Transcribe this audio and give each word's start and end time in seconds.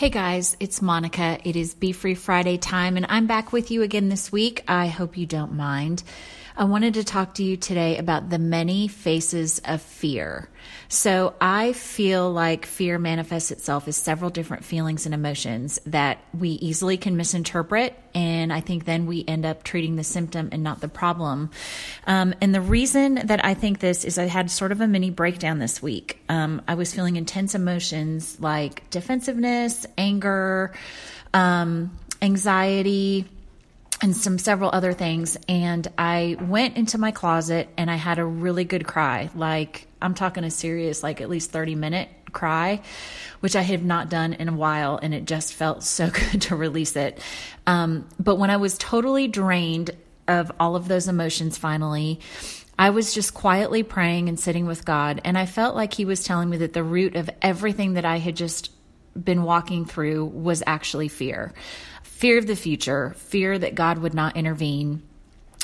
Hey 0.00 0.08
guys, 0.08 0.56
it's 0.60 0.80
Monica. 0.80 1.38
It 1.44 1.56
is 1.56 1.74
Be 1.74 1.92
Free 1.92 2.14
Friday 2.14 2.56
time, 2.56 2.96
and 2.96 3.04
I'm 3.10 3.26
back 3.26 3.52
with 3.52 3.70
you 3.70 3.82
again 3.82 4.08
this 4.08 4.32
week. 4.32 4.64
I 4.66 4.86
hope 4.86 5.18
you 5.18 5.26
don't 5.26 5.52
mind. 5.52 6.02
I 6.60 6.64
wanted 6.64 6.92
to 6.94 7.04
talk 7.04 7.36
to 7.36 7.42
you 7.42 7.56
today 7.56 7.96
about 7.96 8.28
the 8.28 8.38
many 8.38 8.86
faces 8.86 9.62
of 9.64 9.80
fear. 9.80 10.50
So, 10.88 11.32
I 11.40 11.72
feel 11.72 12.30
like 12.30 12.66
fear 12.66 12.98
manifests 12.98 13.50
itself 13.50 13.88
as 13.88 13.96
several 13.96 14.28
different 14.28 14.66
feelings 14.66 15.06
and 15.06 15.14
emotions 15.14 15.80
that 15.86 16.18
we 16.38 16.50
easily 16.50 16.98
can 16.98 17.16
misinterpret. 17.16 17.98
And 18.14 18.52
I 18.52 18.60
think 18.60 18.84
then 18.84 19.06
we 19.06 19.24
end 19.26 19.46
up 19.46 19.62
treating 19.62 19.96
the 19.96 20.04
symptom 20.04 20.50
and 20.52 20.62
not 20.62 20.82
the 20.82 20.88
problem. 20.88 21.50
Um, 22.06 22.34
and 22.42 22.54
the 22.54 22.60
reason 22.60 23.14
that 23.24 23.42
I 23.42 23.54
think 23.54 23.78
this 23.78 24.04
is 24.04 24.18
I 24.18 24.26
had 24.26 24.50
sort 24.50 24.70
of 24.70 24.82
a 24.82 24.86
mini 24.86 25.08
breakdown 25.08 25.60
this 25.60 25.80
week. 25.80 26.20
Um, 26.28 26.60
I 26.68 26.74
was 26.74 26.92
feeling 26.92 27.16
intense 27.16 27.54
emotions 27.54 28.38
like 28.38 28.90
defensiveness, 28.90 29.86
anger, 29.96 30.74
um, 31.32 31.98
anxiety 32.20 33.24
and 34.02 34.16
some 34.16 34.38
several 34.38 34.70
other 34.72 34.92
things. 34.92 35.36
And 35.48 35.86
I 35.98 36.36
went 36.40 36.76
into 36.76 36.98
my 36.98 37.10
closet 37.10 37.68
and 37.76 37.90
I 37.90 37.96
had 37.96 38.18
a 38.18 38.24
really 38.24 38.64
good 38.64 38.86
cry. 38.86 39.30
Like, 39.34 39.86
I'm 40.00 40.14
talking 40.14 40.44
a 40.44 40.50
serious, 40.50 41.02
like 41.02 41.20
at 41.20 41.28
least 41.28 41.50
30 41.50 41.74
minute 41.74 42.08
cry, 42.32 42.80
which 43.40 43.56
I 43.56 43.62
have 43.62 43.84
not 43.84 44.08
done 44.08 44.34
in 44.34 44.48
a 44.48 44.54
while. 44.54 44.98
And 45.02 45.14
it 45.14 45.24
just 45.26 45.54
felt 45.54 45.82
so 45.84 46.10
good 46.10 46.42
to 46.42 46.56
release 46.56 46.96
it. 46.96 47.20
Um, 47.66 48.08
but 48.18 48.36
when 48.36 48.50
I 48.50 48.56
was 48.56 48.78
totally 48.78 49.28
drained 49.28 49.90
of 50.26 50.52
all 50.60 50.76
of 50.76 50.88
those 50.88 51.08
emotions 51.08 51.58
finally, 51.58 52.20
I 52.78 52.90
was 52.90 53.12
just 53.12 53.34
quietly 53.34 53.82
praying 53.82 54.28
and 54.28 54.40
sitting 54.40 54.64
with 54.64 54.86
God. 54.86 55.20
And 55.24 55.36
I 55.36 55.44
felt 55.44 55.76
like 55.76 55.92
He 55.92 56.06
was 56.06 56.24
telling 56.24 56.48
me 56.48 56.58
that 56.58 56.72
the 56.72 56.84
root 56.84 57.16
of 57.16 57.28
everything 57.42 57.94
that 57.94 58.06
I 58.06 58.18
had 58.18 58.36
just 58.36 58.70
been 59.22 59.42
walking 59.42 59.84
through 59.84 60.24
was 60.24 60.62
actually 60.66 61.08
fear 61.08 61.52
fear 62.20 62.36
of 62.36 62.46
the 62.46 62.54
future, 62.54 63.14
fear 63.16 63.58
that 63.58 63.74
God 63.74 63.96
would 63.96 64.12
not 64.12 64.36
intervene, 64.36 65.02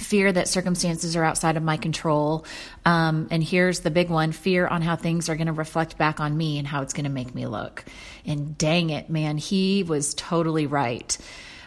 fear 0.00 0.32
that 0.32 0.48
circumstances 0.48 1.14
are 1.14 1.22
outside 1.22 1.58
of 1.58 1.62
my 1.62 1.76
control. 1.76 2.46
Um, 2.86 3.28
and 3.30 3.44
here's 3.44 3.80
the 3.80 3.90
big 3.90 4.08
one 4.08 4.32
fear 4.32 4.66
on 4.66 4.80
how 4.80 4.96
things 4.96 5.28
are 5.28 5.36
going 5.36 5.48
to 5.48 5.52
reflect 5.52 5.98
back 5.98 6.20
on 6.20 6.34
me 6.34 6.56
and 6.56 6.66
how 6.66 6.80
it's 6.80 6.94
going 6.94 7.04
to 7.04 7.10
make 7.10 7.34
me 7.34 7.46
look. 7.46 7.84
And 8.24 8.56
dang 8.56 8.88
it, 8.88 9.10
man, 9.10 9.36
he 9.36 9.82
was 9.82 10.14
totally 10.14 10.66
right. 10.66 11.18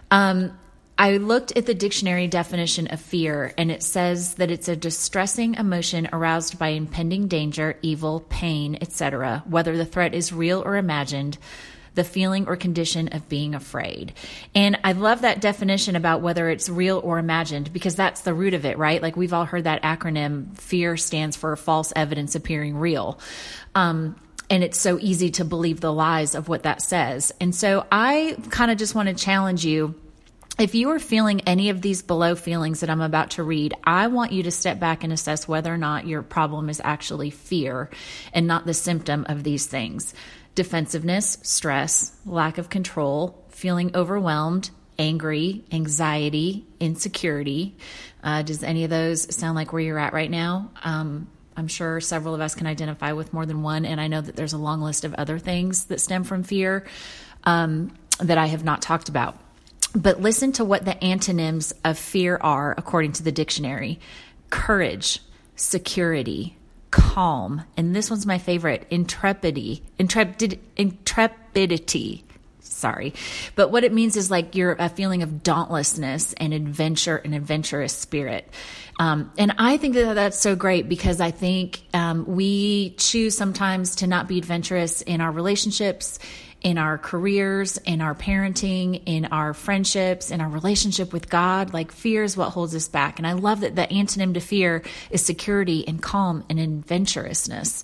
Um, 0.09 0.57
I 0.97 1.17
looked 1.17 1.55
at 1.55 1.67
the 1.67 1.75
dictionary 1.75 2.27
definition 2.27 2.87
of 2.87 2.99
fear, 2.99 3.53
and 3.59 3.69
it 3.69 3.83
says 3.83 4.35
that 4.35 4.49
it's 4.49 4.67
a 4.67 4.75
distressing 4.75 5.55
emotion 5.55 6.09
aroused 6.11 6.57
by 6.57 6.69
impending 6.69 7.27
danger, 7.27 7.77
evil, 7.83 8.21
pain, 8.29 8.79
etc., 8.81 9.43
whether 9.45 9.77
the 9.77 9.85
threat 9.85 10.15
is 10.15 10.33
real 10.33 10.63
or 10.65 10.75
imagined 10.75 11.37
the 11.93 12.03
feeling 12.03 12.47
or 12.47 12.55
condition 12.55 13.09
of 13.09 13.27
being 13.27 13.53
afraid. 13.53 14.13
And 14.55 14.79
I 14.83 14.93
love 14.93 15.21
that 15.21 15.41
definition 15.41 15.95
about 15.95 16.21
whether 16.21 16.49
it's 16.49 16.69
real 16.69 16.99
or 17.03 17.19
imagined 17.19 17.73
because 17.73 17.95
that's 17.95 18.21
the 18.21 18.33
root 18.33 18.53
of 18.53 18.65
it, 18.65 18.77
right? 18.77 19.01
Like 19.01 19.17
we've 19.17 19.33
all 19.33 19.45
heard 19.45 19.65
that 19.65 19.83
acronym, 19.83 20.57
FEAR 20.57 20.95
stands 20.97 21.35
for 21.35 21.55
false 21.55 21.91
evidence 21.95 22.35
appearing 22.35 22.77
real. 22.77 23.19
Um, 23.75 24.15
and 24.49 24.63
it's 24.63 24.79
so 24.79 24.99
easy 24.99 25.31
to 25.31 25.45
believe 25.45 25.79
the 25.79 25.93
lies 25.93 26.35
of 26.35 26.49
what 26.49 26.63
that 26.63 26.81
says. 26.81 27.31
And 27.39 27.55
so 27.55 27.85
I 27.91 28.37
kind 28.49 28.69
of 28.69 28.77
just 28.77 28.95
want 28.95 29.07
to 29.07 29.15
challenge 29.15 29.65
you 29.65 29.95
if 30.61 30.75
you 30.75 30.91
are 30.91 30.99
feeling 30.99 31.41
any 31.41 31.69
of 31.69 31.81
these 31.81 32.03
below 32.03 32.35
feelings 32.35 32.81
that 32.81 32.89
I'm 32.91 33.01
about 33.01 33.31
to 33.31 33.43
read, 33.43 33.73
I 33.83 34.05
want 34.07 34.31
you 34.31 34.43
to 34.43 34.51
step 34.51 34.79
back 34.79 35.03
and 35.03 35.11
assess 35.11 35.47
whether 35.47 35.73
or 35.73 35.77
not 35.77 36.05
your 36.05 36.21
problem 36.21 36.69
is 36.69 36.79
actually 36.83 37.31
fear 37.31 37.89
and 38.31 38.45
not 38.45 38.67
the 38.67 38.75
symptom 38.75 39.25
of 39.27 39.43
these 39.43 39.65
things 39.65 40.13
defensiveness, 40.53 41.39
stress, 41.41 42.15
lack 42.27 42.59
of 42.59 42.69
control, 42.69 43.43
feeling 43.49 43.95
overwhelmed, 43.95 44.69
angry, 44.99 45.63
anxiety, 45.71 46.67
insecurity. 46.79 47.75
Uh, 48.23 48.43
does 48.43 48.61
any 48.61 48.83
of 48.83 48.91
those 48.91 49.35
sound 49.35 49.55
like 49.55 49.73
where 49.73 49.81
you're 49.81 49.97
at 49.97 50.13
right 50.13 50.29
now? 50.29 50.69
Um, 50.83 51.27
I'm 51.57 51.69
sure 51.69 51.99
several 52.01 52.35
of 52.35 52.41
us 52.41 52.53
can 52.53 52.67
identify 52.67 53.13
with 53.13 53.33
more 53.33 53.47
than 53.47 53.63
one, 53.63 53.83
and 53.83 53.99
I 53.99 54.07
know 54.07 54.21
that 54.21 54.35
there's 54.35 54.53
a 54.53 54.59
long 54.59 54.81
list 54.81 55.05
of 55.05 55.15
other 55.15 55.39
things 55.39 55.85
that 55.85 56.01
stem 56.01 56.23
from 56.23 56.43
fear 56.43 56.85
um, 57.45 57.97
that 58.19 58.37
I 58.37 58.45
have 58.45 58.63
not 58.63 58.83
talked 58.83 59.09
about. 59.09 59.39
But 59.93 60.21
listen 60.21 60.53
to 60.53 60.65
what 60.65 60.85
the 60.85 61.01
antonyms 61.03 61.73
of 61.83 61.97
fear 61.97 62.37
are 62.41 62.73
according 62.77 63.13
to 63.13 63.23
the 63.23 63.31
dictionary 63.31 63.99
courage, 64.49 65.21
security, 65.55 66.57
calm, 66.91 67.63
and 67.77 67.95
this 67.95 68.09
one's 68.09 68.25
my 68.25 68.37
favorite, 68.37 68.85
intrepidity, 68.89 69.81
intrepid, 69.97 70.59
intrepidity. 70.75 72.23
Sorry. 72.59 73.13
But 73.55 73.71
what 73.71 73.83
it 73.83 73.93
means 73.93 74.15
is 74.15 74.29
like 74.29 74.55
you're 74.55 74.75
a 74.77 74.89
feeling 74.89 75.23
of 75.23 75.43
dauntlessness 75.43 76.33
and 76.33 76.53
adventure 76.53 77.17
and 77.17 77.33
adventurous 77.33 77.93
spirit. 77.93 78.47
Um, 78.99 79.31
and 79.37 79.55
I 79.57 79.77
think 79.77 79.95
that 79.95 80.13
that's 80.13 80.37
so 80.37 80.55
great 80.55 80.87
because 80.87 81.21
I 81.21 81.31
think 81.31 81.81
um, 81.93 82.25
we 82.27 82.91
choose 82.91 83.35
sometimes 83.35 83.97
to 83.97 84.07
not 84.07 84.27
be 84.27 84.37
adventurous 84.37 85.01
in 85.01 85.21
our 85.21 85.31
relationships 85.31 86.19
in 86.61 86.77
our 86.77 86.97
careers, 86.97 87.77
in 87.77 88.01
our 88.01 88.13
parenting, 88.13 89.01
in 89.05 89.25
our 89.25 89.53
friendships, 89.53 90.31
in 90.31 90.41
our 90.41 90.49
relationship 90.49 91.11
with 91.11 91.29
God. 91.29 91.73
Like 91.73 91.91
fear 91.91 92.23
is 92.23 92.37
what 92.37 92.49
holds 92.49 92.75
us 92.75 92.87
back. 92.87 93.17
And 93.17 93.27
I 93.27 93.33
love 93.33 93.61
that 93.61 93.75
the 93.75 93.87
antonym 93.87 94.33
to 94.35 94.39
fear 94.39 94.83
is 95.09 95.25
security 95.25 95.87
and 95.87 96.01
calm 96.01 96.43
and 96.49 96.59
adventurousness. 96.59 97.83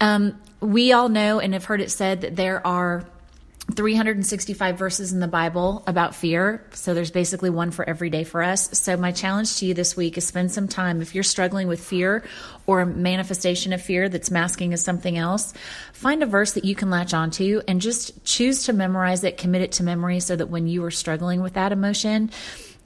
Um, 0.00 0.40
we 0.60 0.92
all 0.92 1.08
know 1.08 1.40
and 1.40 1.52
have 1.54 1.64
heard 1.64 1.80
it 1.80 1.90
said 1.90 2.22
that 2.22 2.36
there 2.36 2.66
are 2.66 3.04
365 3.72 4.78
verses 4.78 5.12
in 5.12 5.20
the 5.20 5.28
Bible 5.28 5.82
about 5.86 6.14
fear. 6.14 6.64
So 6.72 6.94
there's 6.94 7.10
basically 7.10 7.50
one 7.50 7.70
for 7.70 7.88
every 7.88 8.10
day 8.10 8.24
for 8.24 8.42
us. 8.42 8.78
So 8.78 8.96
my 8.96 9.12
challenge 9.12 9.56
to 9.56 9.66
you 9.66 9.74
this 9.74 9.96
week 9.96 10.16
is 10.18 10.26
spend 10.26 10.52
some 10.52 10.68
time 10.68 11.02
if 11.02 11.14
you're 11.14 11.24
struggling 11.24 11.68
with 11.68 11.80
fear 11.80 12.24
or 12.66 12.80
a 12.80 12.86
manifestation 12.86 13.72
of 13.72 13.82
fear 13.82 14.08
that's 14.08 14.30
masking 14.30 14.72
as 14.72 14.82
something 14.82 15.18
else, 15.18 15.52
find 15.92 16.22
a 16.22 16.26
verse 16.26 16.52
that 16.52 16.64
you 16.64 16.74
can 16.74 16.90
latch 16.90 17.12
onto 17.12 17.60
and 17.66 17.80
just 17.80 18.24
choose 18.24 18.64
to 18.64 18.72
memorize 18.72 19.24
it, 19.24 19.36
commit 19.36 19.62
it 19.62 19.72
to 19.72 19.82
memory 19.82 20.20
so 20.20 20.36
that 20.36 20.46
when 20.46 20.66
you 20.66 20.84
are 20.84 20.90
struggling 20.90 21.42
with 21.42 21.54
that 21.54 21.72
emotion, 21.72 22.30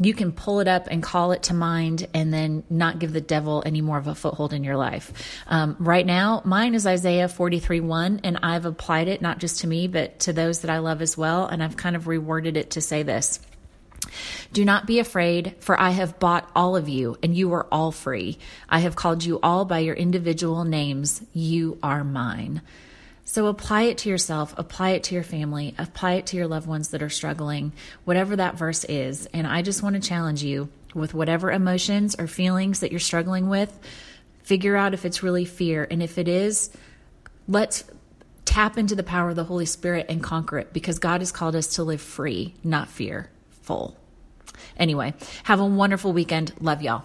you 0.00 0.14
can 0.14 0.32
pull 0.32 0.60
it 0.60 0.68
up 0.68 0.88
and 0.90 1.02
call 1.02 1.32
it 1.32 1.44
to 1.44 1.54
mind 1.54 2.08
and 2.14 2.32
then 2.32 2.64
not 2.68 2.98
give 2.98 3.12
the 3.12 3.20
devil 3.20 3.62
any 3.64 3.80
more 3.80 3.98
of 3.98 4.06
a 4.06 4.14
foothold 4.14 4.52
in 4.52 4.64
your 4.64 4.76
life. 4.76 5.12
Um, 5.46 5.76
right 5.78 6.04
now, 6.04 6.42
mine 6.44 6.74
is 6.74 6.86
Isaiah 6.86 7.28
43 7.28 7.80
1, 7.80 8.20
and 8.24 8.38
I've 8.42 8.66
applied 8.66 9.08
it 9.08 9.22
not 9.22 9.38
just 9.38 9.60
to 9.60 9.66
me, 9.66 9.86
but 9.86 10.20
to 10.20 10.32
those 10.32 10.60
that 10.60 10.70
I 10.70 10.78
love 10.78 11.02
as 11.02 11.16
well. 11.16 11.46
And 11.46 11.62
I've 11.62 11.76
kind 11.76 11.96
of 11.96 12.04
reworded 12.04 12.56
it 12.56 12.70
to 12.72 12.80
say 12.80 13.02
this. 13.02 13.40
Do 14.52 14.64
not 14.64 14.86
be 14.86 14.98
afraid, 14.98 15.56
for 15.60 15.80
I 15.80 15.90
have 15.90 16.18
bought 16.18 16.50
all 16.54 16.76
of 16.76 16.88
you, 16.88 17.16
and 17.22 17.34
you 17.34 17.52
are 17.54 17.66
all 17.72 17.90
free. 17.90 18.38
I 18.68 18.80
have 18.80 18.96
called 18.96 19.24
you 19.24 19.40
all 19.42 19.64
by 19.64 19.80
your 19.80 19.94
individual 19.94 20.64
names. 20.64 21.22
You 21.32 21.78
are 21.82 22.04
mine. 22.04 22.62
So 23.24 23.46
apply 23.46 23.82
it 23.82 23.98
to 23.98 24.08
yourself, 24.08 24.54
apply 24.58 24.90
it 24.90 25.04
to 25.04 25.14
your 25.14 25.24
family, 25.24 25.74
apply 25.78 26.14
it 26.14 26.26
to 26.26 26.36
your 26.36 26.46
loved 26.46 26.66
ones 26.66 26.90
that 26.90 27.02
are 27.02 27.10
struggling, 27.10 27.72
whatever 28.04 28.36
that 28.36 28.56
verse 28.56 28.84
is. 28.84 29.26
And 29.32 29.46
I 29.46 29.62
just 29.62 29.82
want 29.82 29.94
to 29.94 30.06
challenge 30.06 30.42
you 30.42 30.68
with 30.94 31.14
whatever 31.14 31.50
emotions 31.50 32.14
or 32.18 32.26
feelings 32.26 32.80
that 32.80 32.90
you're 32.90 33.00
struggling 33.00 33.48
with, 33.48 33.76
figure 34.42 34.76
out 34.76 34.94
if 34.94 35.04
it's 35.04 35.22
really 35.22 35.44
fear. 35.44 35.86
And 35.90 36.02
if 36.02 36.18
it 36.18 36.28
is, 36.28 36.70
let's 37.48 37.84
tap 38.44 38.78
into 38.78 38.94
the 38.94 39.02
power 39.02 39.30
of 39.30 39.36
the 39.36 39.44
Holy 39.44 39.66
Spirit 39.66 40.06
and 40.08 40.22
conquer 40.22 40.58
it 40.58 40.72
because 40.72 40.98
God 40.98 41.20
has 41.20 41.32
called 41.32 41.56
us 41.56 41.76
to 41.76 41.82
live 41.82 42.00
free, 42.00 42.54
not 42.62 42.88
fearful. 42.88 43.96
Anyway, 44.76 45.14
have 45.44 45.60
a 45.60 45.66
wonderful 45.66 46.12
weekend. 46.12 46.52
Love 46.60 46.82
y'all. 46.82 47.04